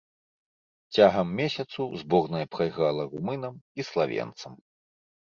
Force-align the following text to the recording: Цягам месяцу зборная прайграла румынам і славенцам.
Цягам 0.95 1.27
месяцу 1.39 1.81
зборная 2.03 2.41
прайграла 2.55 3.05
румынам 3.11 3.53
і 3.83 3.85
славенцам. 3.91 4.57